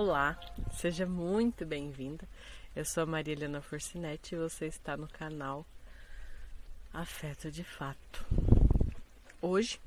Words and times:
Olá, 0.00 0.38
seja 0.74 1.04
muito 1.06 1.66
bem-vinda. 1.66 2.24
Eu 2.76 2.84
sou 2.84 3.02
a 3.02 3.06
Maria 3.06 3.34
Helena 3.34 3.60
Forcinetti 3.60 4.36
e 4.36 4.38
você 4.38 4.66
está 4.66 4.96
no 4.96 5.08
canal 5.08 5.66
Afeto 6.94 7.50
de 7.50 7.64
Fato. 7.64 8.24
Hoje 9.42 9.80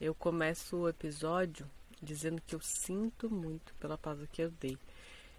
eu 0.00 0.14
começo 0.14 0.76
o 0.76 0.88
episódio 0.88 1.68
dizendo 2.00 2.40
que 2.46 2.54
eu 2.54 2.60
sinto 2.60 3.28
muito 3.28 3.74
pela 3.80 3.98
pausa 3.98 4.28
que 4.28 4.40
eu 4.40 4.48
dei. 4.60 4.78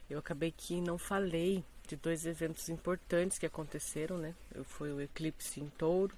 Eu 0.10 0.20
acabei 0.20 0.52
que 0.52 0.82
não 0.82 0.98
falei 0.98 1.64
de 1.88 1.96
dois 1.96 2.26
eventos 2.26 2.68
importantes 2.68 3.40
que 3.40 3.46
aconteceram, 3.46 4.18
né? 4.18 4.36
Foi 4.66 4.92
o 4.92 5.00
eclipse 5.00 5.62
em 5.62 5.70
touro, 5.70 6.14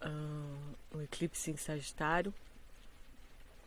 uh, 0.00 0.96
o 0.96 1.02
eclipse 1.02 1.50
em 1.50 1.56
Sagitário 1.58 2.32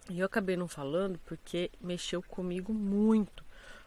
e 0.09 0.19
eu 0.19 0.25
acabei 0.25 0.57
não 0.57 0.67
falando 0.67 1.19
porque 1.25 1.69
mexeu 1.79 2.21
comigo 2.23 2.73
muito. 2.73 3.43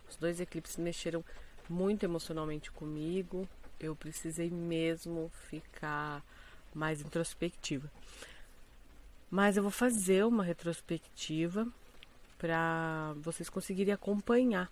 Os 0.08 0.16
dois 0.16 0.40
eclipses 0.40 0.76
mexeram 0.76 1.24
muito 1.68 2.04
emocionalmente 2.04 2.70
comigo. 2.70 3.48
Eu 3.80 3.96
precisei 3.96 4.50
mesmo 4.50 5.30
ficar 5.48 6.24
mais 6.72 7.00
introspectiva. 7.00 7.90
Mas 9.30 9.56
eu 9.56 9.62
vou 9.62 9.72
fazer 9.72 10.24
uma 10.24 10.44
retrospectiva 10.44 11.66
para 12.38 13.14
vocês 13.16 13.48
conseguirem 13.48 13.92
acompanhar 13.92 14.70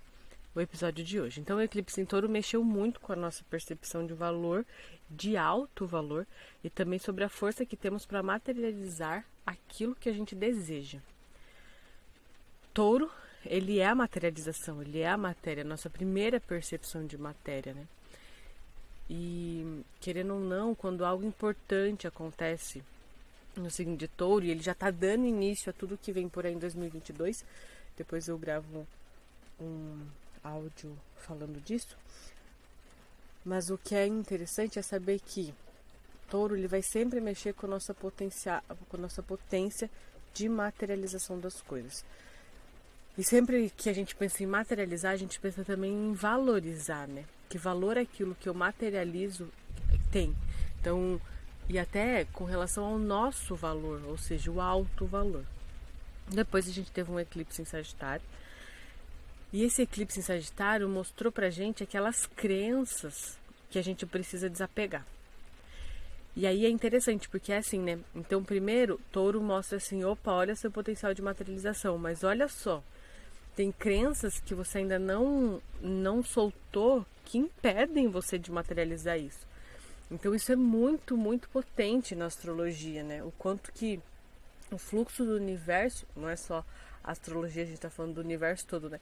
o 0.55 0.61
episódio 0.61 1.05
de 1.05 1.19
hoje. 1.21 1.41
Então, 1.41 1.57
o 1.57 1.63
eclipse 1.63 2.01
em 2.01 2.05
touro 2.05 2.29
mexeu 2.29 2.63
muito 2.63 3.01
com 3.01 3.13
a 3.13 3.17
nossa 3.17 3.43
percepção 3.51 4.07
de 4.07 4.13
valor, 4.13 4.65
de 5.11 5.37
alto 5.37 5.87
valor, 5.87 6.27
e 6.63 6.69
também 6.69 6.99
sobre 6.99 7.25
a 7.25 7.29
força 7.29 7.65
que 7.65 7.77
temos 7.77 8.05
para 8.05 8.23
materializar 8.23 9.25
aquilo 9.47 9.97
que 9.97 10.09
a 10.09 10.13
gente 10.13 10.35
deseja 10.35 11.01
touro, 12.73 13.11
ele 13.45 13.79
é 13.79 13.87
a 13.87 13.95
materialização, 13.95 14.81
ele 14.83 15.01
é 15.01 15.09
a 15.09 15.17
matéria, 15.17 15.63
a 15.63 15.67
nossa 15.67 15.91
primeira 15.91 16.41
percepção 16.41 17.07
de 17.07 17.19
matéria, 17.19 17.75
né? 17.75 17.87
E 19.11 19.85
querendo 20.01 20.35
ou 20.35 20.41
não, 20.41 20.75
quando 20.75 21.05
algo 21.05 21.25
importante 21.25 22.07
acontece 22.07 22.83
no 23.57 23.71
signo 23.71 23.97
de 23.97 24.09
touro, 24.09 24.45
e 24.45 24.51
ele 24.51 24.63
já 24.63 24.73
está 24.73 24.91
dando 24.91 25.27
início 25.27 25.71
a 25.71 25.73
tudo 25.73 25.99
que 25.99 26.13
vem 26.13 26.29
por 26.29 26.47
aí 26.47 26.55
em 26.55 26.59
2022, 26.59 27.45
depois 27.97 28.29
eu 28.29 28.39
gravo 28.39 28.87
um 29.61 30.07
áudio 30.43 30.97
falando 31.17 31.63
disso. 31.63 31.97
Mas 33.45 33.71
o 33.71 33.77
que 33.77 33.95
é 33.95 34.07
interessante 34.07 34.79
é 34.79 34.83
saber 34.83 35.21
que 35.21 35.53
touro 36.31 36.57
ele 36.57 36.69
vai 36.69 36.81
sempre 36.81 37.21
mexer 37.21 37.53
com 37.53 37.67
nossa, 37.67 37.95
com 37.95 38.97
nossa 38.97 39.23
potência 39.23 39.91
de 40.33 40.49
materialização 40.49 41.39
das 41.39 41.61
coisas. 41.61 42.05
E 43.17 43.23
sempre 43.23 43.71
que 43.77 43.91
a 43.91 43.93
gente 43.93 44.15
pensa 44.15 44.43
em 44.43 44.47
materializar, 44.47 45.13
a 45.13 45.17
gente 45.17 45.39
pensa 45.39 45.65
também 45.65 45.93
em 45.93 46.15
valorizar, 46.15 47.07
né? 47.07 47.25
Que 47.49 47.59
valor 47.59 47.99
aquilo 47.99 48.35
que 48.35 48.49
eu 48.49 48.55
materializo 48.55 49.49
tem. 50.11 50.35
Então, 50.81 51.21
e 51.69 51.79
até 51.79 52.25
com 52.33 52.45
relação 52.45 52.85
ao 52.85 52.99
nosso 52.99 53.55
valor, 53.55 54.03
ou 54.07 54.17
seja, 54.17 54.51
o 54.51 54.61
alto 54.61 55.07
valor. 55.07 55.45
Depois 56.29 56.67
a 56.69 56.73
gente 56.73 56.91
teve 56.91 57.11
um 57.11 57.21
eclipse 57.21 57.61
em 57.61 57.65
Sagitário. 57.67 58.25
E 59.53 59.63
esse 59.63 59.83
eclipse 59.83 60.19
em 60.19 60.23
Sagitário 60.23 60.89
mostrou 60.89 61.31
pra 61.31 61.51
gente 61.51 61.83
aquelas 61.83 62.25
crenças 62.27 63.39
que 63.71 63.79
a 63.79 63.83
gente 63.83 64.07
precisa 64.07 64.49
desapegar. 64.49 65.07
E 66.35 66.47
aí 66.47 66.65
é 66.65 66.71
interessante, 66.71 67.29
porque 67.29 67.53
é 67.53 67.59
assim, 67.59 67.79
né? 67.79 67.99
Então, 68.15 68.43
primeiro, 68.43 68.99
touro 69.13 69.43
mostra 69.43 69.77
assim: 69.77 70.03
opa, 70.03 70.33
olha 70.33 70.57
seu 70.57 70.71
potencial 70.71 71.13
de 71.13 71.21
materialização, 71.21 71.99
mas 71.99 72.25
olha 72.25 72.49
só, 72.49 72.83
tem 73.55 73.71
crenças 73.71 74.41
que 74.41 74.55
você 74.55 74.79
ainda 74.79 74.99
não 74.99 75.61
não 75.81 76.23
soltou 76.23 77.05
que 77.25 77.39
impedem 77.39 78.09
você 78.09 78.39
de 78.39 78.51
materializar 78.51 79.19
isso. 79.19 79.47
Então 80.11 80.35
isso 80.35 80.53
é 80.53 80.57
muito, 80.57 81.17
muito 81.17 81.49
potente 81.49 82.15
na 82.15 82.27
astrologia, 82.27 83.03
né? 83.03 83.23
O 83.23 83.33
quanto 83.33 83.73
que 83.73 84.01
o 84.71 84.79
fluxo 84.79 85.25
do 85.25 85.37
universo, 85.37 86.07
não 86.17 86.29
é 86.29 86.37
só 86.37 86.65
a 87.03 87.13
astrologia, 87.13 87.63
a 87.63 87.67
gente 87.67 87.77
está 87.77 87.91
falando 87.91 88.15
do 88.15 88.21
universo 88.21 88.67
todo, 88.67 88.91
né? 88.91 89.01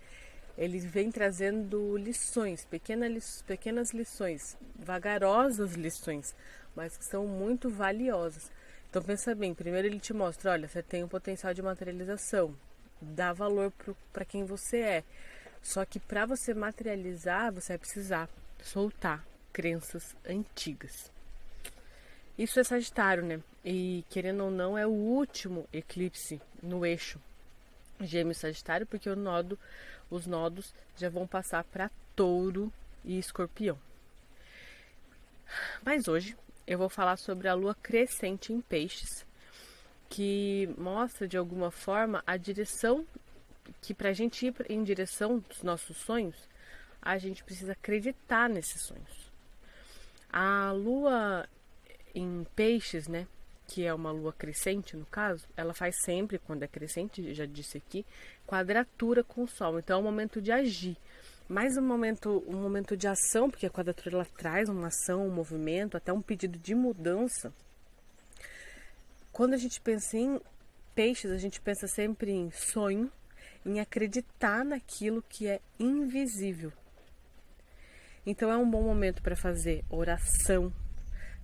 Ele 0.57 0.79
vem 0.79 1.11
trazendo 1.11 1.97
lições, 1.97 2.65
pequenas, 2.65 3.43
pequenas 3.47 3.93
lições, 3.93 4.57
vagarosas 4.77 5.75
lições, 5.75 6.35
mas 6.75 6.97
que 6.97 7.05
são 7.05 7.27
muito 7.27 7.71
valiosas. 7.71 8.51
Então 8.89 9.03
pensa 9.03 9.35
bem, 9.35 9.55
primeiro 9.55 9.87
ele 9.87 10.01
te 10.01 10.13
mostra, 10.13 10.53
olha, 10.53 10.69
você 10.69 10.83
tem 10.83 11.05
um 11.05 11.09
potencial 11.09 11.55
de 11.55 11.63
materialização, 11.63 12.55
dar 13.01 13.33
valor 13.33 13.73
para 14.13 14.25
quem 14.25 14.45
você 14.45 14.81
é. 14.81 15.05
Só 15.63 15.85
que 15.85 16.01
para 16.01 16.27
você 16.27 16.55
materializar, 16.55 17.53
você 17.53 17.75
vai 17.75 17.79
precisar 17.79 18.29
soltar 18.63 19.25
crenças 19.53 20.17
antigas. 20.27 21.11
Isso 22.39 22.59
é 22.59 22.65
Sagitário, 22.65 23.25
né? 23.25 23.41
E 23.65 24.05
querendo 24.09 24.45
ou 24.45 24.51
não, 24.51 24.77
é 24.77 24.87
o 24.87 24.91
último 24.91 25.69
eclipse 25.73 26.41
no 26.63 26.87
eixo 26.87 27.21
Gêmeo 28.01 28.35
Sagitário, 28.35 28.87
porque 28.87 29.15
nodo, 29.15 29.59
os 30.11 30.27
nodos 30.27 30.73
já 30.97 31.11
vão 31.11 31.27
passar 31.27 31.65
para 31.65 31.91
Touro 32.17 32.73
e 33.05 33.19
Escorpião. 33.19 33.79
Mas 35.85 36.09
hoje 36.09 36.37
eu 36.67 36.79
vou 36.79 36.89
falar 36.89 37.17
sobre 37.17 37.49
a 37.49 37.55
lua 37.55 37.75
crescente 37.75 38.53
em 38.53 38.61
Peixes, 38.61 39.27
que 40.11 40.69
mostra 40.77 41.27
de 41.29 41.39
alguma 41.39 41.71
forma 41.71 42.23
a 42.27 42.37
direção 42.37 43.07
que 43.81 43.95
para 43.95 44.11
a 44.11 44.13
gente 44.13 44.45
ir 44.45 44.55
em 44.69 44.83
direção 44.83 45.39
dos 45.39 45.63
nossos 45.63 45.97
sonhos, 45.99 46.37
a 47.01 47.17
gente 47.17 47.45
precisa 47.45 47.73
acreditar 47.73 48.49
nesses 48.49 48.83
sonhos. 48.83 49.31
A 50.31 50.73
lua 50.73 51.49
em 52.13 52.45
peixes, 52.57 53.07
né, 53.07 53.27
que 53.69 53.85
é 53.87 53.95
uma 53.95 54.11
lua 54.11 54.33
crescente 54.33 54.97
no 54.97 55.07
caso, 55.07 55.47
ela 55.57 55.73
faz 55.73 55.95
sempre, 56.05 56.41
quando 56.41 56.65
é 56.65 56.69
crescente, 56.69 57.33
já 57.33 57.47
disse 57.47 57.79
aqui, 57.79 58.05
quadratura 58.47 59.23
com 59.23 59.45
o 59.45 59.49
sol. 59.49 59.79
Então 59.79 59.99
é 59.99 60.01
um 60.01 60.05
momento 60.05 60.43
de 60.43 60.51
agir. 60.51 60.97
Mais 61.49 61.77
um 61.77 61.83
momento, 61.83 62.45
um 62.49 62.57
momento 62.57 62.97
de 62.97 63.07
ação, 63.07 63.49
porque 63.49 63.67
a 63.67 63.71
quadratura 63.71 64.17
ela 64.17 64.27
traz 64.37 64.69
uma 64.69 64.89
ação, 64.89 65.27
um 65.27 65.31
movimento, 65.31 65.97
até 65.97 66.13
um 66.13 66.21
pedido 66.21 66.59
de 66.59 66.75
mudança 66.75 67.53
quando 69.33 69.55
a 69.55 69.57
gente 69.57 69.81
pensa 69.81 70.17
em 70.17 70.41
peixes, 70.95 71.31
a 71.31 71.39
gente 71.39 71.61
pensa 71.61 71.87
sempre 71.87 72.33
em 72.33 72.51
sonho, 72.51 73.11
em 73.65 73.81
acreditar 73.81 74.65
naquilo 74.65 75.23
que 75.29 75.47
é 75.47 75.61
invisível. 75.79 76.73
Então 78.27 78.51
é 78.51 78.57
um 78.57 78.71
bom 78.71 78.83
momento 78.83 79.23
para 79.23 79.37
fazer 79.37 79.85
oração, 79.89 80.73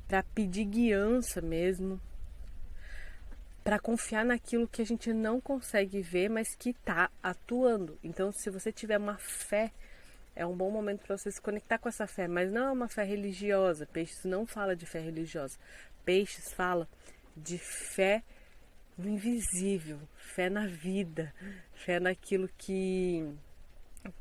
para 0.07 0.23
pedir 0.23 0.65
guiança 0.65 1.41
mesmo, 1.41 2.01
para 3.65 3.79
confiar 3.79 4.25
naquilo 4.25 4.69
que 4.69 4.83
a 4.83 4.87
gente 4.87 5.13
não 5.13 5.41
consegue 5.41 6.01
ver, 6.01 6.29
mas 6.29 6.55
que 6.55 6.71
está 6.71 7.11
atuando. 7.23 7.99
Então, 8.05 8.31
se 8.31 8.49
você 8.49 8.71
tiver 8.71 8.97
uma 8.97 9.17
fé, 9.17 9.73
é 10.37 10.47
um 10.47 10.57
bom 10.57 10.71
momento 10.71 11.01
para 11.01 11.17
você 11.17 11.33
se 11.33 11.41
conectar 11.41 11.79
com 11.79 11.89
essa 11.89 12.07
fé, 12.07 12.29
mas 12.29 12.53
não 12.53 12.69
é 12.69 12.71
uma 12.71 12.89
fé 12.89 13.03
religiosa. 13.03 13.85
Peixes 13.85 14.25
não 14.25 14.47
fala 14.47 14.77
de 14.77 14.87
fé 14.87 15.01
religiosa. 15.01 15.59
Peixes 16.05 16.53
fala 16.53 16.87
de 17.37 17.59
fé 17.59 18.23
no 18.97 19.09
invisível, 19.09 19.99
fé 20.35 20.49
na 20.49 20.67
vida, 20.67 21.33
fé 21.75 22.01
naquilo 22.01 22.49
que, 22.57 23.29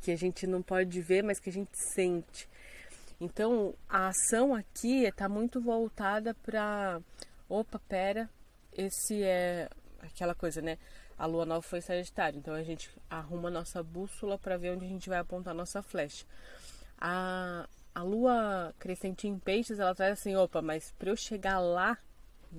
que 0.02 0.12
a 0.12 0.18
gente 0.18 0.46
não 0.46 0.62
pode 0.62 1.02
ver, 1.02 1.24
mas 1.24 1.40
que 1.40 1.50
a 1.50 1.54
gente 1.54 1.72
sente. 1.94 2.50
Então 3.20 3.74
a 3.88 4.08
ação 4.10 4.54
aqui 4.54 5.06
está 5.06 5.30
muito 5.30 5.62
voltada 5.62 6.34
para 6.34 7.02
opa, 7.48 7.80
pera, 7.88 8.30
esse 8.74 9.24
é 9.24 9.70
aquela 10.02 10.36
coisa, 10.36 10.62
né? 10.62 10.78
A 11.18 11.26
lua 11.26 11.46
nova 11.46 11.62
foi 11.62 11.80
Sagitário, 11.80 12.40
então 12.40 12.54
a 12.54 12.64
gente 12.64 12.90
arruma 13.10 13.48
a 13.48 13.52
nossa 13.52 13.82
bússola 13.82 14.38
para 14.38 14.58
ver 14.58 14.72
onde 14.72 14.86
a 14.86 14.90
gente 14.90 15.08
vai 15.08 15.20
apontar 15.20 15.52
a 15.52 15.58
nossa 15.58 15.82
flecha. 15.82 16.26
A, 16.98 17.70
a 17.94 18.04
lua 18.04 18.74
crescente 18.78 19.28
em 19.28 19.40
peixes, 19.40 19.80
ela 19.80 19.96
traz 19.96 20.20
assim, 20.20 20.36
opa, 20.36 20.62
mas 20.62 20.92
para 21.00 21.10
eu 21.10 21.16
chegar 21.16 21.60
lá, 21.60 21.98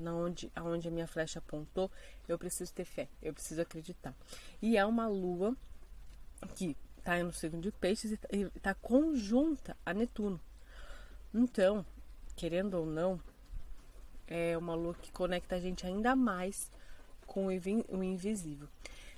onde, 0.04 0.50
aonde 0.54 0.88
a 0.88 0.90
minha 0.90 1.06
flecha 1.06 1.38
apontou, 1.38 1.90
eu 2.28 2.38
preciso 2.38 2.72
ter 2.72 2.84
fé, 2.84 3.08
eu 3.22 3.32
preciso 3.32 3.60
acreditar. 3.60 4.14
E 4.60 4.76
é 4.76 4.84
uma 4.84 5.06
lua 5.06 5.56
que 6.54 6.76
está 6.98 7.22
no 7.22 7.32
signo 7.32 7.60
de 7.60 7.70
peixes 7.70 8.19
e 8.32 8.43
está 8.54 8.75
conjunta 8.75 9.76
a 9.84 9.94
Netuno. 9.94 10.40
Então, 11.32 11.84
querendo 12.34 12.75
ou 12.75 12.87
não, 12.87 13.20
é 14.26 14.56
uma 14.58 14.75
lua 14.75 14.94
que 14.94 15.12
conecta 15.12 15.56
a 15.56 15.60
gente 15.60 15.87
ainda 15.87 16.16
mais 16.16 16.70
com 17.26 17.46
o 17.46 18.02
invisível. 18.02 18.69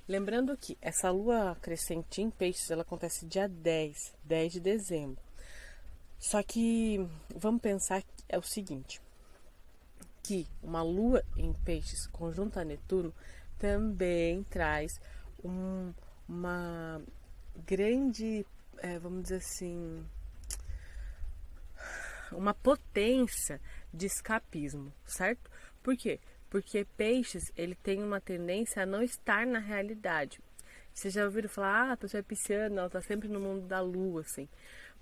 Lembrando 0.07 0.57
que 0.57 0.77
essa 0.81 1.11
lua 1.11 1.57
crescente 1.61 2.23
em 2.23 2.31
peixes, 2.31 2.71
ela 2.71 2.83
acontece 2.83 3.27
dia 3.27 3.49
10, 3.49 4.15
10 4.25 4.53
de 4.53 4.61
dezembro. 4.61 5.23
Só 6.19 6.43
que 6.43 7.07
vamos 7.35 7.61
pensar 7.61 8.03
que 8.03 8.25
é 8.29 8.39
o 8.39 8.43
seguinte: 8.43 9.01
que 10.29 10.47
uma 10.63 10.83
lua 10.83 11.25
em 11.39 11.55
peixes 11.55 12.07
conjunta 12.09 12.61
a 12.61 12.65
Netuno 12.65 13.15
também 13.59 14.43
traz 14.43 15.01
um, 15.43 15.91
uma 16.29 17.01
grande, 17.67 18.45
é, 18.77 18.99
vamos 18.99 19.23
dizer 19.23 19.37
assim, 19.37 20.05
uma 22.31 22.53
potência 22.53 23.59
de 23.91 24.05
escapismo, 24.05 24.93
certo? 25.07 25.51
Por 25.83 25.97
quê? 25.97 26.21
Porque 26.51 26.87
peixes, 26.95 27.51
ele 27.57 27.75
tem 27.75 28.03
uma 28.03 28.21
tendência 28.21 28.83
a 28.83 28.87
não 28.87 29.03
estar 29.03 29.47
na 29.47 29.59
realidade. 29.59 30.43
Vocês 30.93 31.15
já 31.15 31.25
ouviram 31.25 31.49
falar, 31.49 31.89
ah, 31.89 31.93
a 31.93 31.97
pessoa 31.97 32.19
é 32.19 32.23
pisciana, 32.23 32.83
ela 32.83 32.91
tá 32.91 33.01
sempre 33.01 33.29
no 33.29 33.41
mundo 33.41 33.67
da 33.67 33.81
lua, 33.81 34.21
assim. 34.21 34.47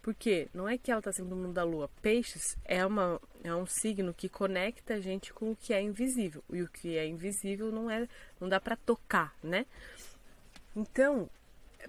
Por 0.07 0.15
quê? 0.15 0.49
Não 0.55 0.69
é 0.69 0.79
que 0.79 0.93
ela 0.93 1.03
tá 1.03 1.11
sempre 1.11 1.31
no 1.31 1.37
mundo 1.37 1.55
da 1.55 1.65
lua. 1.65 1.91
Peixes 2.01 2.57
é, 2.65 2.87
uma, 2.87 3.21
é 3.43 3.53
um 3.53 3.67
signo 3.67 4.15
que 4.15 4.29
conecta 4.29 4.95
a 4.95 5.01
gente 5.01 5.33
com 5.33 5.51
o 5.51 5.57
que 5.57 5.75
é 5.75 5.83
invisível. 5.83 6.45
E 6.49 6.63
o 6.63 6.69
que 6.69 6.97
é 6.97 7.05
invisível 7.05 7.73
não 7.73 7.91
é 7.91 8.07
não 8.41 8.49
dá 8.49 8.61
para 8.61 8.77
tocar, 8.77 9.35
né? 9.43 9.67
Então, 10.77 11.29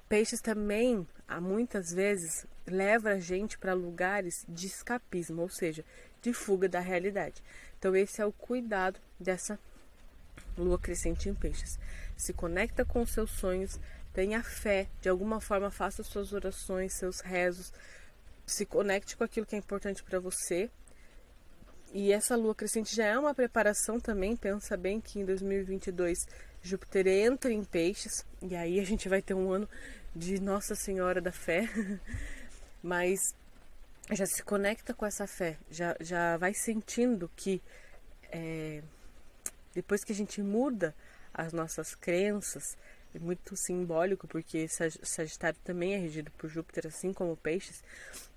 peixes 0.10 0.42
também, 0.42 1.08
muitas 1.40 1.92
vezes, 1.92 2.48
leva 2.66 3.10
a 3.10 3.20
gente 3.20 3.56
para 3.56 3.76
lugares 3.76 4.44
de 4.50 4.66
escapismo, 4.66 5.44
ou 5.44 5.50
seja, 5.50 5.86
de 6.20 6.34
fuga 6.34 6.68
da 6.68 6.80
realidade. 6.80 7.44
Então, 7.78 7.96
esse 7.96 8.20
é 8.20 8.26
o 8.26 8.32
cuidado 8.32 9.00
dessa 9.20 9.60
lua 10.58 10.80
crescente 10.80 11.30
em 11.30 11.36
peixes. 11.36 11.78
Se 12.16 12.34
conecta 12.34 12.84
com 12.84 13.06
seus 13.06 13.30
sonhos, 13.30 13.80
tenha 14.12 14.42
fé, 14.42 14.88
de 15.04 15.08
alguma 15.08 15.40
forma 15.40 15.70
faça 15.70 16.02
suas 16.02 16.34
orações, 16.34 16.94
seus 16.94 17.20
rezos, 17.20 17.72
se 18.48 18.66
conecte 18.66 19.18
com 19.18 19.24
aquilo 19.24 19.46
que 19.46 19.56
é 19.56 19.60
importante 19.60 20.02
para 20.04 20.20
você. 20.20 20.72
E 21.94 22.12
essa 22.12 22.36
lua 22.36 22.56
crescente 22.56 22.96
já 22.96 23.06
é 23.06 23.20
uma 23.20 23.36
preparação 23.36 24.00
também, 24.00 24.36
pensa 24.36 24.76
bem 24.76 25.00
que 25.00 25.20
em 25.20 25.26
2022 25.26 26.26
Júpiter 26.62 27.08
entra 27.08 27.52
em 27.52 27.64
peixes, 27.64 28.26
e 28.42 28.56
aí 28.56 28.80
a 28.80 28.84
gente 28.84 29.08
vai 29.08 29.22
ter 29.22 29.34
um 29.34 29.52
ano 29.52 29.70
de 30.16 30.42
Nossa 30.42 30.76
Senhora 30.76 31.22
da 31.22 31.32
Fé, 31.32 31.70
mas 32.84 33.34
já 34.12 34.26
se 34.26 34.44
conecta 34.44 34.94
com 34.94 35.06
essa 35.06 35.28
fé, 35.28 35.58
já, 35.70 35.96
já 36.00 36.38
vai 36.38 36.54
sentindo 36.54 37.30
que 37.36 37.62
é, 38.32 38.82
depois 39.74 40.04
que 40.04 40.12
a 40.12 40.16
gente 40.16 40.42
muda 40.42 40.96
as 41.34 41.54
nossas 41.54 41.96
crenças, 41.96 42.78
é 43.14 43.20
muito 43.20 43.56
simbólico, 43.56 44.28
porque 44.28 44.68
Sagitário 44.68 45.60
também 45.64 45.94
é 45.94 45.98
regido 45.98 46.32
por 46.32 46.50
Júpiter, 46.50 46.88
assim 46.88 47.14
como 47.14 47.38
Peixes, 47.38 47.84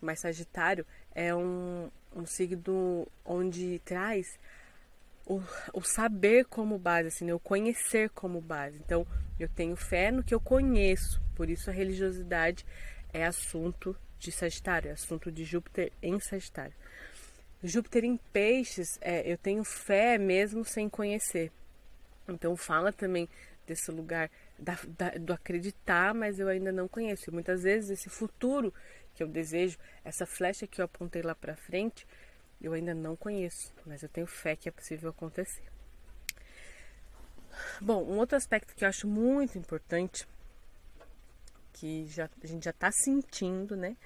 mas 0.00 0.20
Sagitário 0.20 0.86
é 1.14 1.34
um, 1.34 1.90
um 2.14 2.24
signo 2.26 3.06
onde 3.24 3.80
traz 3.84 4.38
o, 5.26 5.42
o 5.72 5.82
saber 5.82 6.44
como 6.46 6.78
base, 6.78 7.08
assim, 7.08 7.24
né? 7.24 7.34
o 7.34 7.38
conhecer 7.38 8.10
como 8.10 8.40
base. 8.40 8.78
Então, 8.78 9.06
eu 9.38 9.48
tenho 9.48 9.76
fé 9.76 10.10
no 10.10 10.22
que 10.22 10.34
eu 10.34 10.40
conheço, 10.40 11.20
por 11.34 11.48
isso 11.48 11.70
a 11.70 11.72
religiosidade 11.72 12.64
é 13.12 13.24
assunto 13.24 13.96
de 14.18 14.32
Sagitário, 14.32 14.88
é 14.88 14.92
assunto 14.92 15.30
de 15.30 15.44
Júpiter 15.44 15.92
em 16.02 16.18
Sagitário. 16.20 16.74
Júpiter 17.62 18.04
em 18.04 18.16
Peixes, 18.32 18.98
é, 19.00 19.30
eu 19.30 19.36
tenho 19.36 19.62
fé 19.62 20.16
mesmo 20.18 20.64
sem 20.64 20.88
conhecer. 20.88 21.52
Então, 22.28 22.56
fala 22.56 22.92
também 22.92 23.28
desse 23.66 23.90
lugar 23.90 24.30
da, 24.60 24.78
da, 24.96 25.10
do 25.18 25.32
acreditar, 25.32 26.14
mas 26.14 26.38
eu 26.38 26.48
ainda 26.48 26.70
não 26.70 26.86
conheço. 26.86 27.30
E 27.30 27.32
muitas 27.32 27.62
vezes 27.62 27.90
esse 27.90 28.08
futuro 28.08 28.72
que 29.14 29.22
eu 29.22 29.28
desejo, 29.28 29.78
essa 30.04 30.26
flecha 30.26 30.66
que 30.66 30.80
eu 30.80 30.84
apontei 30.84 31.22
lá 31.22 31.34
para 31.34 31.56
frente, 31.56 32.06
eu 32.60 32.72
ainda 32.72 32.94
não 32.94 33.16
conheço, 33.16 33.74
mas 33.86 34.02
eu 34.02 34.08
tenho 34.08 34.26
fé 34.26 34.54
que 34.54 34.68
é 34.68 34.72
possível 34.72 35.10
acontecer. 35.10 35.64
Bom, 37.80 38.04
um 38.04 38.18
outro 38.18 38.36
aspecto 38.36 38.74
que 38.74 38.84
eu 38.84 38.88
acho 38.88 39.08
muito 39.08 39.58
importante, 39.58 40.26
que 41.72 42.06
já, 42.06 42.28
a 42.42 42.46
gente 42.46 42.64
já 42.64 42.70
está 42.70 42.92
sentindo, 42.92 43.76
né? 43.76 43.96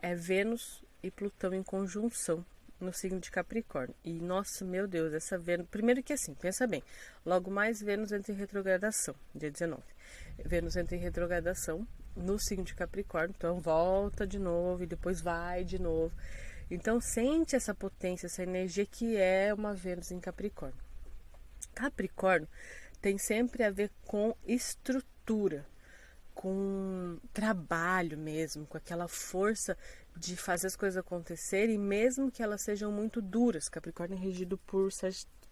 É 0.00 0.14
Vênus 0.14 0.84
e 1.02 1.10
Plutão 1.10 1.54
em 1.54 1.62
conjunção 1.62 2.44
no 2.80 2.92
signo 2.92 3.20
de 3.20 3.30
Capricórnio. 3.30 3.94
E 4.04 4.12
nossa, 4.12 4.64
meu 4.64 4.86
Deus, 4.86 5.12
essa 5.12 5.38
Vênus. 5.38 5.66
Primeiro 5.70 6.02
que 6.02 6.12
assim, 6.12 6.34
pensa 6.34 6.66
bem. 6.66 6.82
Logo 7.24 7.50
mais 7.50 7.80
Vênus 7.80 8.12
entra 8.12 8.32
em 8.32 8.36
retrogradação, 8.36 9.14
dia 9.34 9.50
19. 9.50 9.82
Vênus 10.44 10.76
entra 10.76 10.96
em 10.96 11.00
retrogradação 11.00 11.86
no 12.14 12.38
signo 12.38 12.64
de 12.64 12.74
Capricórnio, 12.74 13.34
então 13.36 13.60
volta 13.60 14.26
de 14.26 14.38
novo 14.38 14.82
e 14.82 14.86
depois 14.86 15.20
vai 15.20 15.64
de 15.64 15.78
novo. 15.78 16.14
Então 16.70 17.00
sente 17.00 17.54
essa 17.54 17.74
potência, 17.74 18.26
essa 18.26 18.42
energia 18.42 18.86
que 18.86 19.16
é 19.16 19.52
uma 19.54 19.74
Vênus 19.74 20.10
em 20.10 20.20
Capricórnio. 20.20 20.78
Capricórnio 21.74 22.48
tem 23.00 23.18
sempre 23.18 23.62
a 23.62 23.70
ver 23.70 23.90
com 24.04 24.34
estrutura, 24.46 25.64
com 26.34 27.18
trabalho 27.32 28.18
mesmo, 28.18 28.66
com 28.66 28.76
aquela 28.76 29.06
força 29.06 29.76
de 30.16 30.36
fazer 30.36 30.66
as 30.68 30.76
coisas 30.76 30.96
acontecerem, 30.96 31.78
mesmo 31.78 32.30
que 32.30 32.42
elas 32.42 32.62
sejam 32.62 32.90
muito 32.90 33.20
duras. 33.20 33.68
Capricórnio 33.68 34.16
é 34.16 34.20
regido 34.20 34.56
por, 34.58 34.88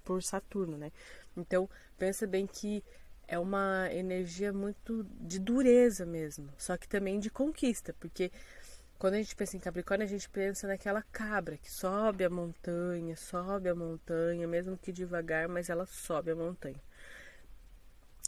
por 0.02 0.22
Saturno, 0.22 0.78
né? 0.78 0.90
Então 1.36 1.68
pensa 1.98 2.26
bem 2.26 2.46
que 2.46 2.82
é 3.26 3.38
uma 3.38 3.88
energia 3.92 4.52
muito 4.52 5.04
de 5.20 5.38
dureza 5.38 6.04
mesmo, 6.04 6.50
só 6.58 6.76
que 6.76 6.86
também 6.86 7.18
de 7.18 7.30
conquista, 7.30 7.94
porque 7.98 8.30
quando 8.98 9.14
a 9.14 9.18
gente 9.18 9.34
pensa 9.34 9.56
em 9.56 9.60
Capricórnio, 9.60 10.06
a 10.06 10.08
gente 10.08 10.28
pensa 10.28 10.66
naquela 10.66 11.02
cabra 11.02 11.56
que 11.56 11.70
sobe 11.70 12.24
a 12.24 12.30
montanha, 12.30 13.16
sobe 13.16 13.68
a 13.68 13.74
montanha, 13.74 14.46
mesmo 14.46 14.78
que 14.78 14.92
devagar, 14.92 15.48
mas 15.48 15.68
ela 15.68 15.84
sobe 15.86 16.30
a 16.30 16.36
montanha. 16.36 16.80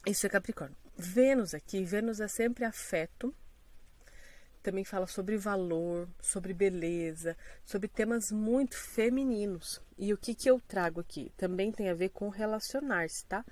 Isso 0.07 0.27
é 0.27 0.29
Capricórnio. 0.29 0.77
Vênus 0.97 1.55
aqui, 1.55 1.85
Vênus 1.85 2.21
é 2.21 2.29
sempre 2.29 2.65
afeto, 2.65 3.35
também 4.67 4.83
fala 4.83 5.07
sobre 5.07 5.37
valor, 5.37 6.09
sobre 6.21 6.53
beleza, 6.53 7.37
sobre 7.65 7.87
temas 7.87 8.33
muito 8.33 8.77
femininos. 8.77 9.81
E 9.97 10.13
o 10.13 10.19
que, 10.19 10.35
que 10.35 10.51
eu 10.51 10.61
trago 10.61 11.01
aqui? 11.01 11.31
Também 11.37 11.71
tem 11.71 11.89
a 11.89 11.95
ver 11.95 12.09
com 12.09 12.29
relacionar-se, 12.29 13.25
tá? 13.27 13.45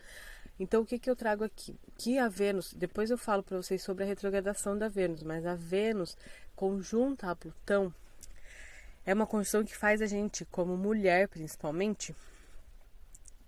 Então, 0.59 0.83
o 0.83 0.85
que, 0.85 0.99
que 0.99 1.09
eu 1.09 1.15
trago 1.15 1.45
aqui? 1.45 1.79
Que 1.97 2.19
a 2.19 2.27
Vênus, 2.29 2.75
depois 2.75 3.11
eu 3.11 3.19
falo 3.19 3.45
para 3.45 3.57
vocês 3.57 3.81
sobre 3.81 4.03
a 4.03 4.07
retrogradação 4.07 4.77
da 4.77 4.89
Vênus, 4.89 5.23
mas 5.23 5.47
a 5.47 5.55
Vênus 5.55 6.19
conjunta 6.57 7.31
a 7.31 7.37
Plutão 7.37 7.95
é 9.07 9.15
uma 9.15 9.27
conjunção 9.27 9.65
que 9.65 9.77
faz 9.77 10.03
a 10.03 10.07
gente, 10.07 10.45
como 10.47 10.77
mulher 10.77 11.29
principalmente, 11.29 12.13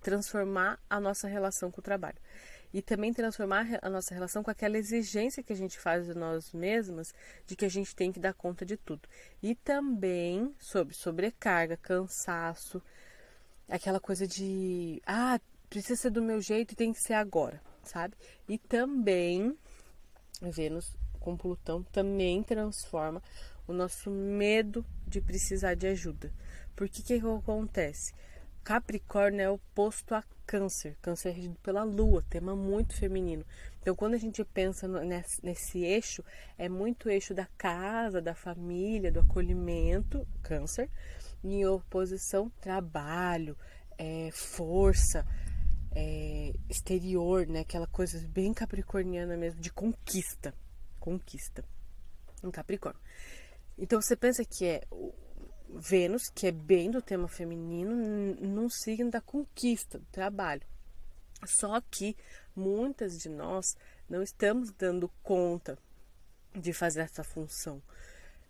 transformar 0.01 0.79
a 0.89 1.01
nossa 1.01 1.27
relação 1.27 1.69
com 1.69 1.81
o 1.81 1.83
trabalho. 1.83 2.17
E 2.77 2.81
também 2.83 3.11
transformar 3.11 3.65
a 3.81 3.89
nossa 3.89 4.13
relação 4.13 4.43
com 4.43 4.51
aquela 4.51 4.77
exigência 4.77 5.41
que 5.41 5.51
a 5.51 5.55
gente 5.55 5.79
faz 5.79 6.05
de 6.05 6.13
nós 6.13 6.53
mesmas, 6.53 7.11
de 7.47 7.55
que 7.55 7.65
a 7.65 7.69
gente 7.69 7.95
tem 7.95 8.11
que 8.11 8.19
dar 8.19 8.35
conta 8.35 8.63
de 8.63 8.77
tudo. 8.77 9.01
E 9.41 9.55
também 9.55 10.53
sobre 10.59 10.93
sobrecarga, 10.93 11.75
cansaço, 11.75 12.79
aquela 13.67 13.99
coisa 13.99 14.27
de, 14.27 15.01
ah, 15.07 15.39
precisa 15.67 15.95
ser 15.95 16.11
do 16.11 16.21
meu 16.21 16.39
jeito 16.39 16.73
e 16.73 16.75
tem 16.75 16.93
que 16.93 17.01
ser 17.01 17.15
agora, 17.15 17.59
sabe? 17.81 18.13
E 18.47 18.59
também 18.59 19.57
Vênus 20.39 20.95
com 21.19 21.35
Plutão 21.35 21.81
também 21.81 22.43
transforma 22.43 23.23
o 23.67 23.73
nosso 23.73 24.11
medo 24.11 24.85
de 25.07 25.19
precisar 25.19 25.73
de 25.73 25.87
ajuda. 25.87 26.31
Por 26.75 26.87
que 26.87 27.01
que 27.01 27.15
acontece? 27.15 28.13
Capricórnio 28.67 29.39
é 29.39 29.49
oposto 29.49 30.13
a 30.13 30.21
Câncer. 30.45 30.97
Câncer 31.01 31.29
é 31.29 31.31
regido 31.31 31.57
pela 31.63 31.85
Lua, 31.85 32.21
tema 32.29 32.53
muito 32.53 32.97
feminino. 32.97 33.45
Então, 33.79 33.95
quando 33.95 34.15
a 34.15 34.17
gente 34.17 34.43
pensa 34.43 34.89
nesse, 34.89 35.41
nesse 35.41 35.85
eixo, 35.85 36.21
é 36.57 36.67
muito 36.67 37.09
eixo 37.09 37.33
da 37.33 37.45
casa, 37.57 38.21
da 38.21 38.35
família, 38.35 39.09
do 39.09 39.21
acolhimento, 39.21 40.27
Câncer, 40.43 40.89
em 41.41 41.65
oposição 41.65 42.49
trabalho, 42.59 43.57
é, 43.97 44.31
força, 44.33 45.25
é, 45.95 46.51
exterior, 46.69 47.47
né? 47.47 47.61
Aquela 47.61 47.87
coisa 47.87 48.19
bem 48.27 48.53
capricorniana 48.53 49.37
mesmo, 49.37 49.61
de 49.61 49.71
conquista. 49.71 50.53
Conquista. 50.99 51.63
Em 52.43 52.51
Capricórnio. 52.51 52.99
Então 53.77 54.01
você 54.01 54.17
pensa 54.17 54.43
que 54.43 54.65
é 54.65 54.83
Vênus, 55.69 56.29
que 56.29 56.47
é 56.47 56.51
bem 56.51 56.89
do 56.89 57.01
tema 57.01 57.27
feminino, 57.27 57.95
num 58.39 58.69
signo 58.69 59.11
da 59.11 59.21
conquista, 59.21 59.99
do 59.99 60.05
trabalho. 60.05 60.65
Só 61.45 61.79
que 61.81 62.15
muitas 62.55 63.19
de 63.19 63.29
nós 63.29 63.75
não 64.09 64.23
estamos 64.23 64.71
dando 64.71 65.09
conta 65.21 65.77
de 66.55 66.73
fazer 66.73 67.01
essa 67.01 67.23
função. 67.23 67.81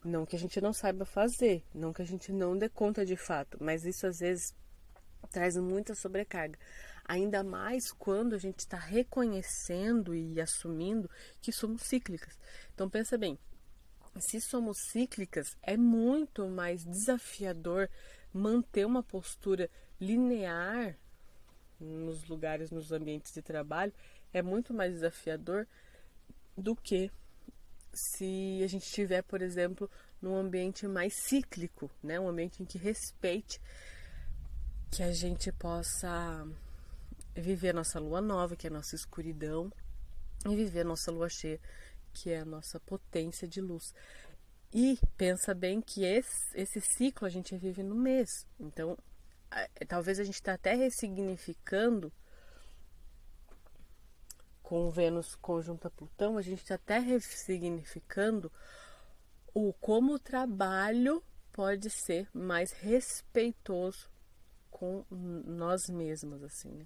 Não 0.04 0.26
que 0.26 0.36
a 0.36 0.40
gente 0.40 0.62
não 0.62 0.72
saiba 0.72 1.06
fazer, 1.06 1.64
não 1.74 1.92
que 1.92 2.02
a 2.02 2.06
gente 2.06 2.32
não 2.32 2.58
dê 2.58 2.70
conta 2.70 3.06
de 3.06 3.18
fato, 3.18 3.58
mas 3.60 3.86
isso 3.86 4.08
às 4.08 4.20
vezes 4.20 4.56
traz 5.32 5.58
muita 5.58 5.96
sobrecarga. 5.96 6.58
Ainda 7.04 7.44
mais 7.44 7.92
quando 7.92 8.36
a 8.36 8.38
gente 8.38 8.60
está 8.60 8.78
reconhecendo 8.78 10.14
e 10.14 10.40
assumindo 10.40 11.10
que 11.42 11.52
somos 11.52 11.82
cíclicas. 11.84 12.38
Então 12.74 12.90
pensa 12.90 13.18
bem, 13.18 13.38
se 14.24 14.42
somos 14.42 14.78
cíclicas, 14.78 15.56
é 15.62 15.78
muito 15.78 16.48
mais 16.48 16.84
desafiador 16.84 17.90
manter 18.34 18.86
uma 18.86 19.04
postura 19.04 19.70
linear 20.00 20.98
nos 21.80 22.28
lugares, 22.28 22.72
nos 22.72 22.92
ambientes 22.92 23.34
de 23.34 23.42
trabalho, 23.42 23.94
é 24.34 24.42
muito 24.42 24.74
mais 24.74 24.94
desafiador 24.94 25.68
do 26.56 26.76
que 26.76 27.12
se 27.94 28.62
a 28.64 28.68
gente 28.68 28.84
estiver, 28.84 29.24
por 29.24 29.42
exemplo, 29.42 29.90
num 30.22 30.36
ambiente 30.36 30.88
mais 30.88 31.14
cíclico, 31.14 31.90
né? 32.02 32.20
Um 32.20 32.28
ambiente 32.28 32.62
em 32.62 32.66
que 32.66 32.78
respeite 32.78 33.62
que 34.92 35.04
a 35.04 35.12
gente 35.12 35.52
possa 35.52 36.48
viver 37.36 37.70
a 37.70 37.74
nossa 37.74 38.00
lua 38.00 38.22
nova, 38.22 38.56
que 38.56 38.68
é 38.68 38.70
a 38.70 38.74
nossa 38.74 38.96
escuridão, 38.96 39.72
e 40.46 40.56
viver 40.56 40.82
a 40.82 40.86
nossa 40.86 41.12
lua 41.12 41.30
cheia, 41.30 41.60
que 42.18 42.32
é 42.32 42.40
a 42.40 42.46
nossa 42.46 42.80
potência 42.80 43.48
de 43.48 43.62
luz. 43.62 43.94
E 44.74 45.00
pensa 45.16 45.54
bem 45.54 45.80
que 45.80 46.04
esse, 46.04 46.50
esse 46.56 46.82
ciclo 46.82 47.28
a 47.28 47.30
gente 47.30 47.56
vive 47.56 47.84
no 47.84 47.96
mês. 47.96 48.46
Então, 48.60 48.98
talvez 49.88 50.20
a 50.20 50.24
gente 50.24 50.36
está 50.36 50.54
até 50.54 50.74
ressignificando 50.74 52.12
com 54.64 54.90
Vênus 54.90 55.36
conjunta 55.36 55.90
Plutão, 55.90 56.38
a 56.38 56.42
gente 56.42 56.62
está 56.62 56.76
até 56.76 57.00
ressignificando 57.00 58.52
o 59.54 59.72
como 59.74 60.16
o 60.16 60.20
trabalho 60.20 61.24
pode 61.54 61.90
ser 61.90 62.28
mais 62.34 62.72
respeitoso 62.72 64.10
com 64.70 65.06
nós 65.10 65.88
mesmos, 65.90 66.44
assim, 66.44 66.70
né? 66.70 66.86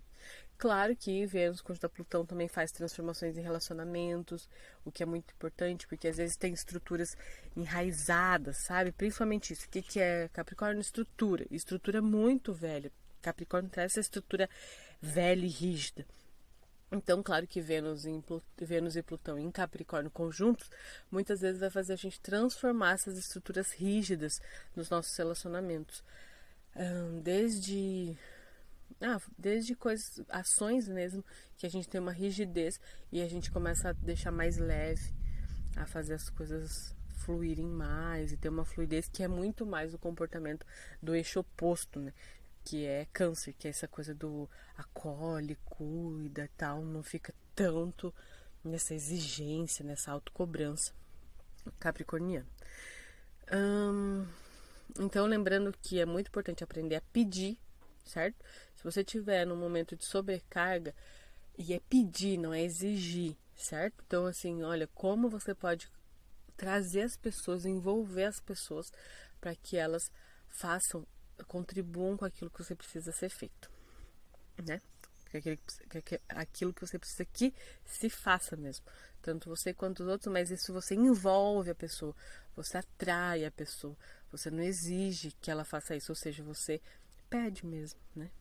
Claro 0.61 0.95
que 0.95 1.25
Vênus 1.25 1.59
conjunta 1.59 1.89
Plutão 1.89 2.23
também 2.23 2.47
faz 2.47 2.71
transformações 2.71 3.35
em 3.35 3.41
relacionamentos, 3.41 4.47
o 4.85 4.91
que 4.91 5.01
é 5.01 5.07
muito 5.07 5.33
importante, 5.33 5.87
porque 5.87 6.07
às 6.07 6.17
vezes 6.17 6.37
tem 6.37 6.53
estruturas 6.53 7.17
enraizadas, 7.57 8.57
sabe? 8.57 8.91
Principalmente 8.91 9.53
isso. 9.53 9.65
O 9.65 9.69
que, 9.69 9.81
que 9.81 9.99
é 9.99 10.29
Capricórnio? 10.31 10.79
Estrutura. 10.79 11.47
Estrutura 11.49 11.99
muito 11.99 12.53
velha. 12.53 12.91
Capricórnio 13.23 13.71
traz 13.71 13.93
essa 13.93 14.01
estrutura 14.01 14.47
velha 15.01 15.43
e 15.43 15.49
rígida. 15.49 16.05
Então, 16.91 17.23
claro 17.23 17.47
que 17.47 17.59
Vênus, 17.59 18.05
em, 18.05 18.23
Vênus 18.59 18.95
e 18.95 19.01
Plutão 19.01 19.39
em 19.39 19.49
Capricórnio 19.49 20.11
conjuntos, 20.11 20.69
muitas 21.09 21.41
vezes 21.41 21.59
vai 21.59 21.71
fazer 21.71 21.93
a 21.93 21.97
gente 21.97 22.21
transformar 22.21 22.91
essas 22.91 23.17
estruturas 23.17 23.71
rígidas 23.71 24.39
nos 24.75 24.91
nossos 24.91 25.17
relacionamentos. 25.17 26.03
Desde 27.23 28.15
ah, 29.00 29.19
desde 29.38 29.75
coisas, 29.75 30.21
ações 30.29 30.88
mesmo, 30.88 31.24
que 31.57 31.65
a 31.65 31.69
gente 31.69 31.88
tem 31.88 32.01
uma 32.01 32.12
rigidez 32.12 32.79
e 33.12 33.21
a 33.21 33.27
gente 33.27 33.51
começa 33.51 33.89
a 33.89 33.93
deixar 33.93 34.31
mais 34.31 34.57
leve, 34.57 35.13
a 35.75 35.86
fazer 35.86 36.15
as 36.15 36.29
coisas 36.29 36.95
fluírem 37.17 37.67
mais 37.67 38.31
e 38.31 38.38
ter 38.38 38.50
uma 38.50 38.65
fluidez 38.65 39.07
que 39.07 39.24
é 39.24 39.27
muito 39.27 39.65
mais 39.65 39.93
o 39.93 40.00
comportamento 40.00 40.65
do 41.01 41.15
eixo 41.15 41.39
oposto, 41.39 42.00
né? 42.00 42.13
Que 42.63 42.86
é 42.86 43.07
câncer, 43.13 43.53
que 43.53 43.67
é 43.67 43.69
essa 43.69 43.88
coisa 43.88 44.13
do 44.13 44.50
acolhe, 44.77 45.57
cuida 45.65 46.50
tal, 46.57 46.83
não 46.83 47.03
fica 47.03 47.33
tanto 47.55 48.13
nessa 48.63 48.93
exigência, 48.93 49.86
nessa 49.86 50.12
autocobrança 50.12 50.93
capricorniana. 51.79 52.48
Hum, 53.51 54.25
então, 55.00 55.25
lembrando 55.25 55.74
que 55.81 56.00
é 56.00 56.05
muito 56.05 56.27
importante 56.27 56.63
aprender 56.63 56.95
a 56.95 57.01
pedir 57.13 57.60
certo? 58.05 58.36
Se 58.81 58.83
você 58.83 59.03
tiver 59.03 59.45
num 59.45 59.55
momento 59.55 59.95
de 59.95 60.03
sobrecarga, 60.03 60.95
e 61.55 61.71
é 61.71 61.79
pedir, 61.81 62.35
não 62.35 62.51
é 62.51 62.63
exigir, 62.63 63.38
certo? 63.55 64.03
Então, 64.07 64.25
assim, 64.25 64.63
olha, 64.63 64.88
como 64.88 65.29
você 65.29 65.53
pode 65.53 65.88
trazer 66.57 67.03
as 67.03 67.15
pessoas, 67.15 67.63
envolver 67.63 68.23
as 68.23 68.39
pessoas 68.39 68.91
para 69.39 69.53
que 69.53 69.77
elas 69.77 70.11
façam, 70.50 71.05
contribuam 71.47 72.17
com 72.17 72.25
aquilo 72.25 72.50
que 72.50 72.63
você 72.63 72.73
precisa 72.73 73.11
ser 73.11 73.29
feito, 73.29 73.69
né? 74.65 74.81
Aquilo 76.29 76.73
que 76.73 76.81
você 76.81 76.97
precisa 76.97 77.23
que 77.25 77.53
se 77.85 78.09
faça 78.09 78.55
mesmo. 78.55 78.83
Tanto 79.21 79.47
você 79.47 79.75
quanto 79.75 80.01
os 80.01 80.09
outros, 80.09 80.33
mas 80.33 80.50
isso 80.50 80.73
você 80.73 80.95
envolve 80.95 81.69
a 81.69 81.75
pessoa, 81.75 82.15
você 82.55 82.79
atrai 82.79 83.45
a 83.45 83.51
pessoa, 83.51 83.95
você 84.31 84.50
não 84.50 84.63
exige 84.63 85.31
que 85.39 85.51
ela 85.51 85.63
faça 85.63 85.95
isso, 85.95 86.11
ou 86.11 86.15
seja, 86.15 86.43
você 86.43 86.81
pede 87.29 87.63
mesmo, 87.63 88.00
né? 88.15 88.31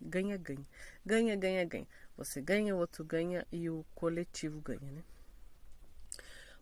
Ganha, 0.00 0.36
ganha. 0.36 0.66
Ganha, 1.04 1.36
ganha, 1.36 1.64
ganha. 1.64 1.86
Você 2.16 2.40
ganha, 2.40 2.74
o 2.74 2.78
outro 2.78 3.04
ganha 3.04 3.46
e 3.50 3.68
o 3.68 3.84
coletivo 3.94 4.60
ganha, 4.60 4.92
né? 4.92 5.04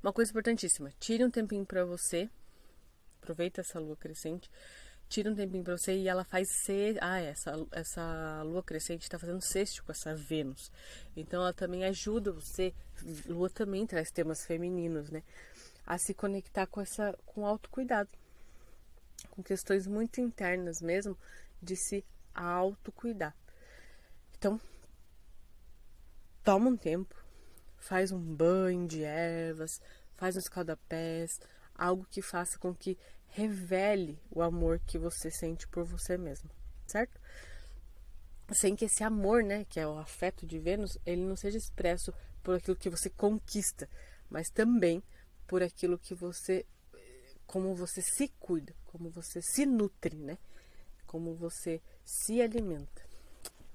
Uma 0.02 0.12
coisa 0.12 0.30
importantíssima: 0.30 0.92
tire 1.00 1.24
um 1.24 1.30
tempinho 1.30 1.64
para 1.64 1.84
você. 1.84 2.30
Aproveita 3.22 3.60
essa 3.60 3.80
lua 3.80 3.96
crescente. 3.96 4.50
Tira 5.08 5.30
um 5.30 5.34
tempinho 5.34 5.62
para 5.62 5.76
você 5.76 5.96
e 5.96 6.08
ela 6.08 6.24
faz 6.24 6.48
ser. 6.50 6.98
Ah, 7.00 7.20
essa, 7.20 7.52
essa 7.72 8.42
lua 8.44 8.62
crescente 8.62 9.02
está 9.02 9.18
fazendo 9.18 9.40
sexto 9.40 9.84
com 9.84 9.92
essa 9.92 10.14
Vênus. 10.14 10.70
Então 11.16 11.40
ela 11.40 11.52
também 11.52 11.84
ajuda 11.84 12.32
você. 12.32 12.74
Lua 13.26 13.48
também 13.50 13.86
traz 13.86 14.10
temas 14.10 14.44
femininos, 14.44 15.10
né? 15.10 15.22
A 15.86 15.98
se 15.98 16.12
conectar 16.12 16.66
com 16.66 16.80
essa 16.80 17.16
com 17.24 17.46
autocuidado. 17.46 18.10
Com 19.30 19.42
questões 19.42 19.86
muito 19.86 20.20
internas 20.20 20.80
mesmo, 20.80 21.16
de 21.62 21.76
se 21.76 22.04
autocuidar. 22.36 23.34
Então, 24.36 24.60
toma 26.44 26.68
um 26.68 26.76
tempo, 26.76 27.14
faz 27.78 28.12
um 28.12 28.20
banho 28.20 28.86
de 28.86 29.02
ervas, 29.02 29.80
faz 30.14 30.36
um 30.36 30.40
escaldapés, 30.40 31.40
algo 31.74 32.06
que 32.10 32.20
faça 32.20 32.58
com 32.58 32.74
que 32.74 32.98
revele 33.28 34.20
o 34.30 34.42
amor 34.42 34.78
que 34.86 34.98
você 34.98 35.30
sente 35.30 35.66
por 35.68 35.84
você 35.84 36.18
mesmo, 36.18 36.50
certo? 36.86 37.18
Sem 38.52 38.76
que 38.76 38.84
esse 38.84 39.02
amor, 39.02 39.42
né, 39.42 39.64
que 39.64 39.80
é 39.80 39.86
o 39.86 39.98
afeto 39.98 40.46
de 40.46 40.58
Vênus, 40.58 40.96
ele 41.04 41.24
não 41.24 41.36
seja 41.36 41.58
expresso 41.58 42.12
por 42.42 42.56
aquilo 42.56 42.76
que 42.76 42.90
você 42.90 43.10
conquista, 43.10 43.88
mas 44.30 44.48
também 44.50 45.02
por 45.46 45.62
aquilo 45.62 45.98
que 45.98 46.14
você 46.14 46.64
como 47.46 47.76
você 47.76 48.02
se 48.02 48.28
cuida, 48.40 48.74
como 48.86 49.08
você 49.08 49.40
se 49.40 49.64
nutre, 49.64 50.16
né? 50.16 50.36
como 51.06 51.34
você 51.34 51.80
se 52.06 52.40
alimenta. 52.40 53.04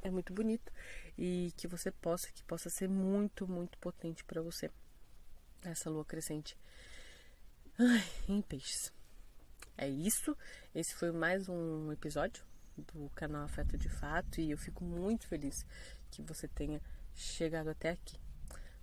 É 0.01 0.09
muito 0.09 0.33
bonito 0.33 0.71
e 1.17 1.53
que 1.57 1.67
você 1.67 1.91
possa, 1.91 2.31
que 2.31 2.41
possa 2.43 2.69
ser 2.69 2.87
muito, 2.87 3.47
muito 3.47 3.77
potente 3.77 4.23
para 4.23 4.41
você. 4.41 4.71
Essa 5.63 5.89
lua 5.91 6.05
crescente 6.05 6.57
Ai, 7.77 8.03
em 8.27 8.41
peixes. 8.41 8.91
É 9.77 9.87
isso. 9.87 10.35
Esse 10.73 10.95
foi 10.95 11.11
mais 11.11 11.49
um 11.49 11.91
episódio 11.91 12.43
do 12.77 13.09
canal 13.09 13.43
Afeto 13.43 13.77
de 13.77 13.89
Fato 13.89 14.39
e 14.39 14.49
eu 14.49 14.57
fico 14.57 14.83
muito 14.83 15.27
feliz 15.27 15.65
que 16.09 16.21
você 16.21 16.47
tenha 16.47 16.81
chegado 17.13 17.69
até 17.69 17.91
aqui. 17.91 18.17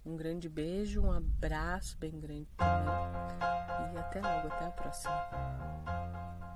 Um 0.05 0.17
grande 0.17 0.49
beijo, 0.49 1.03
um 1.03 1.13
abraço 1.13 1.97
bem 1.99 2.19
grande 2.19 2.49
também. 2.57 3.95
E 3.95 3.99
até 3.99 4.21
logo, 4.21 4.49
até 4.49 4.67
a 4.67 4.71
próxima. 4.71 6.48